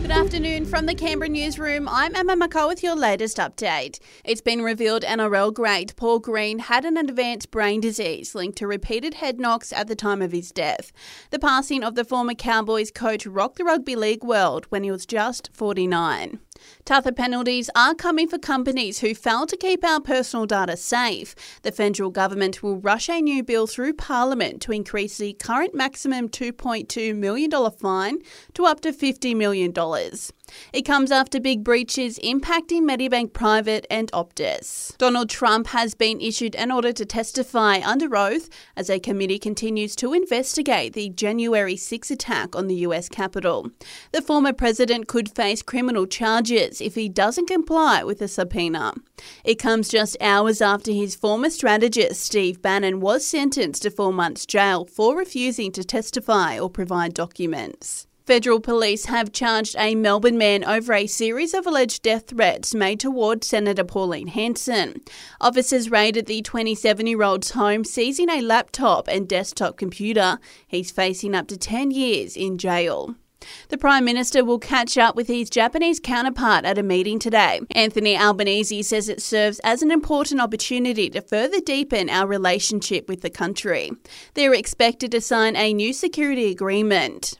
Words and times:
Good 0.00 0.12
afternoon 0.12 0.64
from 0.64 0.86
the 0.86 0.94
Canberra 0.94 1.28
newsroom. 1.28 1.88
I'm 1.88 2.14
Emma 2.14 2.36
McCall 2.36 2.68
with 2.68 2.84
your 2.84 2.94
latest 2.94 3.36
update. 3.36 3.98
It's 4.24 4.40
been 4.40 4.62
revealed 4.62 5.02
NRL 5.02 5.52
great 5.52 5.96
Paul 5.96 6.20
Green 6.20 6.60
had 6.60 6.84
an 6.84 6.96
advanced 6.96 7.50
brain 7.50 7.80
disease 7.80 8.32
linked 8.32 8.58
to 8.58 8.68
repeated 8.68 9.14
head 9.14 9.40
knocks 9.40 9.72
at 9.72 9.88
the 9.88 9.96
time 9.96 10.22
of 10.22 10.30
his 10.30 10.52
death. 10.52 10.92
The 11.30 11.40
passing 11.40 11.82
of 11.82 11.96
the 11.96 12.04
former 12.04 12.34
Cowboys 12.34 12.92
coach 12.92 13.26
rocked 13.26 13.58
the 13.58 13.64
rugby 13.64 13.96
league 13.96 14.22
world 14.22 14.66
when 14.70 14.84
he 14.84 14.90
was 14.90 15.04
just 15.04 15.50
49. 15.52 16.38
Tougher 16.84 17.12
penalties 17.12 17.70
are 17.74 17.94
coming 17.94 18.28
for 18.28 18.38
companies 18.38 19.00
who 19.00 19.14
fail 19.14 19.46
to 19.46 19.56
keep 19.56 19.84
our 19.84 20.00
personal 20.00 20.46
data 20.46 20.76
safe. 20.76 21.34
The 21.62 21.72
federal 21.72 22.10
government 22.10 22.62
will 22.62 22.78
rush 22.78 23.08
a 23.08 23.20
new 23.20 23.42
bill 23.42 23.66
through 23.66 23.94
Parliament 23.94 24.60
to 24.62 24.72
increase 24.72 25.18
the 25.18 25.34
current 25.34 25.74
maximum 25.74 26.28
$2.2 26.28 27.14
million 27.14 27.50
fine 27.70 28.18
to 28.54 28.64
up 28.64 28.80
to 28.80 28.92
$50 28.92 29.36
million. 29.36 29.72
It 30.72 30.82
comes 30.82 31.10
after 31.10 31.40
big 31.40 31.62
breaches 31.62 32.18
impacting 32.24 32.82
Medibank 32.82 33.34
Private 33.34 33.86
and 33.90 34.10
Optus. 34.12 34.96
Donald 34.96 35.28
Trump 35.28 35.68
has 35.68 35.94
been 35.94 36.20
issued 36.22 36.56
an 36.56 36.70
order 36.70 36.92
to 36.92 37.04
testify 37.04 37.80
under 37.84 38.16
oath 38.16 38.48
as 38.74 38.88
a 38.88 38.98
committee 38.98 39.38
continues 39.38 39.94
to 39.96 40.14
investigate 40.14 40.94
the 40.94 41.10
January 41.10 41.76
6 41.76 42.10
attack 42.10 42.56
on 42.56 42.66
the 42.66 42.76
US 42.76 43.10
Capitol. 43.10 43.70
The 44.12 44.22
former 44.22 44.54
president 44.54 45.06
could 45.06 45.28
face 45.28 45.62
criminal 45.62 46.06
charges 46.06 46.47
if 46.50 46.94
he 46.94 47.08
doesn't 47.08 47.46
comply 47.46 48.02
with 48.02 48.22
a 48.22 48.28
subpoena. 48.28 48.94
It 49.44 49.56
comes 49.56 49.88
just 49.88 50.16
hours 50.20 50.60
after 50.60 50.92
his 50.92 51.14
former 51.14 51.50
strategist, 51.50 52.22
Steve 52.22 52.62
Bannon, 52.62 53.00
was 53.00 53.26
sentenced 53.26 53.82
to 53.82 53.90
four 53.90 54.12
months' 54.12 54.46
jail 54.46 54.84
for 54.84 55.16
refusing 55.16 55.72
to 55.72 55.84
testify 55.84 56.58
or 56.58 56.70
provide 56.70 57.14
documents. 57.14 58.08
Federal 58.28 58.60
police 58.60 59.06
have 59.06 59.32
charged 59.32 59.74
a 59.78 59.94
Melbourne 59.94 60.36
man 60.36 60.62
over 60.62 60.92
a 60.92 61.06
series 61.06 61.54
of 61.54 61.66
alleged 61.66 62.02
death 62.02 62.26
threats 62.26 62.74
made 62.74 63.00
toward 63.00 63.42
Senator 63.42 63.84
Pauline 63.84 64.26
Hanson. 64.26 65.00
Officers 65.40 65.90
raided 65.90 66.26
the 66.26 66.42
27 66.42 67.06
year 67.06 67.22
old's 67.22 67.52
home, 67.52 67.84
seizing 67.84 68.28
a 68.28 68.42
laptop 68.42 69.08
and 69.08 69.26
desktop 69.26 69.78
computer. 69.78 70.38
He's 70.66 70.90
facing 70.90 71.34
up 71.34 71.48
to 71.48 71.56
10 71.56 71.90
years 71.90 72.36
in 72.36 72.58
jail. 72.58 73.16
The 73.68 73.78
Prime 73.78 74.04
Minister 74.04 74.44
will 74.44 74.58
catch 74.58 74.98
up 74.98 75.14
with 75.14 75.28
his 75.28 75.50
Japanese 75.50 76.00
counterpart 76.00 76.64
at 76.64 76.78
a 76.78 76.82
meeting 76.82 77.18
today. 77.18 77.60
Anthony 77.70 78.16
Albanese 78.16 78.82
says 78.82 79.08
it 79.08 79.22
serves 79.22 79.60
as 79.60 79.82
an 79.82 79.90
important 79.90 80.40
opportunity 80.40 81.08
to 81.10 81.20
further 81.20 81.60
deepen 81.60 82.10
our 82.10 82.26
relationship 82.26 83.08
with 83.08 83.20
the 83.20 83.30
country. 83.30 83.90
They're 84.34 84.54
expected 84.54 85.12
to 85.12 85.20
sign 85.20 85.56
a 85.56 85.72
new 85.72 85.92
security 85.92 86.50
agreement. 86.50 87.38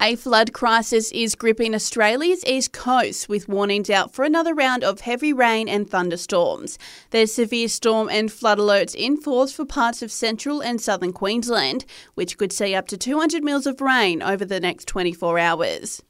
A 0.00 0.14
flood 0.14 0.52
crisis 0.52 1.10
is 1.10 1.34
gripping 1.34 1.74
Australia's 1.74 2.44
east 2.46 2.72
coast 2.72 3.28
with 3.28 3.48
warnings 3.48 3.90
out 3.90 4.14
for 4.14 4.24
another 4.24 4.54
round 4.54 4.84
of 4.84 5.00
heavy 5.00 5.32
rain 5.32 5.68
and 5.68 5.90
thunderstorms. 5.90 6.78
There's 7.10 7.34
severe 7.34 7.66
storm 7.66 8.08
and 8.08 8.30
flood 8.30 8.58
alerts 8.58 8.94
in 8.94 9.16
force 9.16 9.50
for 9.50 9.64
parts 9.64 10.00
of 10.00 10.12
central 10.12 10.60
and 10.60 10.80
southern 10.80 11.12
Queensland, 11.12 11.84
which 12.14 12.38
could 12.38 12.52
see 12.52 12.76
up 12.76 12.86
to 12.88 12.96
200 12.96 13.42
mils 13.42 13.66
of 13.66 13.80
rain 13.80 14.22
over 14.22 14.44
the 14.44 14.60
next 14.60 14.86
24 14.86 15.36
hours. 15.36 16.00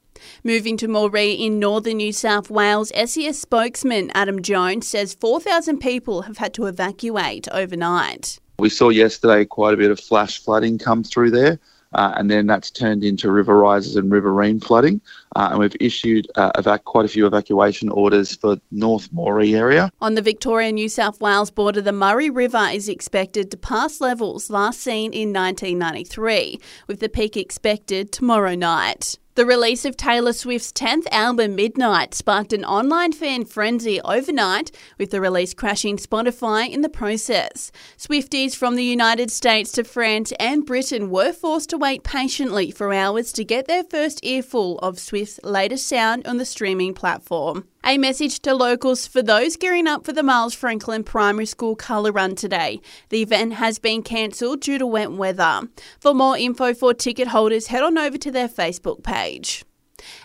Moving 0.44 0.76
to 0.76 0.86
Moree 0.86 1.40
in 1.40 1.58
northern 1.58 1.96
New 1.96 2.12
South 2.12 2.50
Wales, 2.50 2.92
SES 2.94 3.38
spokesman 3.38 4.10
Adam 4.12 4.42
Jones 4.42 4.86
says 4.86 5.14
4,000 5.14 5.78
people 5.78 6.22
have 6.22 6.36
had 6.36 6.52
to 6.54 6.66
evacuate 6.66 7.48
overnight. 7.52 8.38
We 8.58 8.68
saw 8.68 8.90
yesterday 8.90 9.46
quite 9.46 9.72
a 9.72 9.78
bit 9.78 9.90
of 9.90 9.98
flash 9.98 10.42
flooding 10.42 10.76
come 10.76 11.04
through 11.04 11.30
there 11.30 11.58
uh, 11.94 12.12
and 12.16 12.30
then 12.30 12.46
that's 12.46 12.70
turned 12.70 13.04
into 13.04 13.30
river 13.30 13.58
rises 13.58 13.96
and 13.96 14.10
riverine 14.10 14.60
flooding. 14.60 15.00
Uh, 15.36 15.48
and 15.50 15.58
we've 15.58 15.76
issued 15.80 16.26
uh, 16.36 16.50
evac- 16.52 16.84
quite 16.84 17.04
a 17.04 17.08
few 17.08 17.26
evacuation 17.26 17.88
orders 17.88 18.34
for 18.34 18.56
North 18.70 19.10
Moree 19.12 19.56
area. 19.56 19.90
On 20.00 20.14
the 20.14 20.22
Victoria 20.22 20.72
New 20.72 20.88
South 20.88 21.20
Wales 21.20 21.50
border, 21.50 21.80
the 21.80 21.92
Murray 21.92 22.30
River 22.30 22.68
is 22.72 22.88
expected 22.88 23.50
to 23.50 23.56
pass 23.56 24.00
levels 24.00 24.50
last 24.50 24.80
seen 24.80 25.12
in 25.12 25.32
1993, 25.32 26.60
with 26.86 27.00
the 27.00 27.08
peak 27.08 27.36
expected 27.36 28.12
tomorrow 28.12 28.54
night. 28.54 29.18
The 29.38 29.46
release 29.46 29.84
of 29.84 29.96
Taylor 29.96 30.32
Swift's 30.32 30.72
10th 30.72 31.06
album, 31.12 31.54
Midnights, 31.54 32.16
sparked 32.18 32.52
an 32.52 32.64
online 32.64 33.12
fan 33.12 33.44
frenzy 33.44 34.00
overnight, 34.00 34.72
with 34.98 35.12
the 35.12 35.20
release 35.20 35.54
crashing 35.54 35.96
Spotify 35.96 36.68
in 36.68 36.80
the 36.80 36.88
process. 36.88 37.70
Swifties 37.96 38.56
from 38.56 38.74
the 38.74 38.82
United 38.82 39.30
States 39.30 39.70
to 39.70 39.84
France 39.84 40.32
and 40.40 40.66
Britain 40.66 41.08
were 41.08 41.32
forced 41.32 41.70
to 41.70 41.78
wait 41.78 42.02
patiently 42.02 42.72
for 42.72 42.92
hours 42.92 43.32
to 43.34 43.44
get 43.44 43.68
their 43.68 43.84
first 43.84 44.24
earful 44.24 44.80
of 44.80 44.98
Swift's 44.98 45.38
latest 45.44 45.86
sound 45.86 46.26
on 46.26 46.38
the 46.38 46.44
streaming 46.44 46.92
platform. 46.92 47.68
A 47.88 47.96
message 47.96 48.40
to 48.40 48.52
locals 48.52 49.06
for 49.06 49.22
those 49.22 49.56
gearing 49.56 49.86
up 49.86 50.04
for 50.04 50.12
the 50.12 50.22
Miles 50.22 50.52
Franklin 50.52 51.02
Primary 51.02 51.46
School 51.46 51.74
colour 51.74 52.12
run 52.12 52.34
today. 52.34 52.82
The 53.08 53.22
event 53.22 53.54
has 53.54 53.78
been 53.78 54.02
cancelled 54.02 54.60
due 54.60 54.76
to 54.76 54.86
wet 54.86 55.12
weather. 55.12 55.62
For 55.98 56.12
more 56.12 56.36
info 56.36 56.74
for 56.74 56.92
ticket 56.92 57.28
holders, 57.28 57.68
head 57.68 57.82
on 57.82 57.96
over 57.96 58.18
to 58.18 58.30
their 58.30 58.46
Facebook 58.46 59.02
page. 59.02 59.64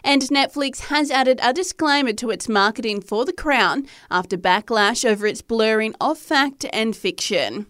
And 0.04 0.24
Netflix 0.24 0.88
has 0.88 1.10
added 1.10 1.40
a 1.42 1.54
disclaimer 1.54 2.12
to 2.12 2.32
its 2.32 2.50
marketing 2.50 3.00
for 3.00 3.24
The 3.24 3.32
Crown 3.32 3.88
after 4.12 4.38
backlash 4.38 5.10
over 5.10 5.26
its 5.26 5.42
blurring 5.42 5.96
of 6.02 6.18
fact 6.18 6.66
and 6.74 6.94
fiction. 6.94 7.68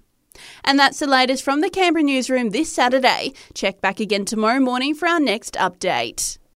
And 0.66 0.80
that's 0.80 0.98
the 0.98 1.06
latest 1.06 1.44
from 1.44 1.62
the 1.62 1.70
Canberra 1.70 2.02
newsroom 2.02 2.50
this 2.50 2.74
Saturday. 2.74 3.34
Check 3.54 3.80
back 3.80 4.00
again 4.00 4.26
tomorrow 4.26 4.60
morning 4.60 4.96
for 4.96 5.08
our 5.08 5.20
next 5.20 5.54
update. 5.54 6.40